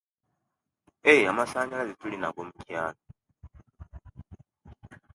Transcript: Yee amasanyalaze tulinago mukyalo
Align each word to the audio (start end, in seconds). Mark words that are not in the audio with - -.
Yee 1.05 1.27
amasanyalaze 1.31 1.93
tulinago 1.99 2.41
mukyalo 2.47 3.01